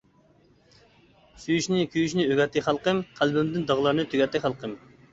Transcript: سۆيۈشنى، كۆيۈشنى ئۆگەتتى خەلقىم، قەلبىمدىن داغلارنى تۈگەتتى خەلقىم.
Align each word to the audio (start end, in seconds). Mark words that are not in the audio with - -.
سۆيۈشنى، 1.43 1.85
كۆيۈشنى 1.97 2.27
ئۆگەتتى 2.31 2.65
خەلقىم، 2.71 3.05
قەلبىمدىن 3.23 3.71
داغلارنى 3.71 4.11
تۈگەتتى 4.13 4.47
خەلقىم. 4.49 4.79